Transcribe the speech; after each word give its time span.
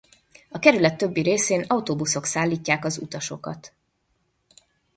A 0.49 0.59
kerület 0.59 0.97
többi 0.97 1.21
részén 1.21 1.63
autóbuszok 1.67 2.25
szállítják 2.25 2.85
az 2.85 2.97
utasokat. 2.97 3.73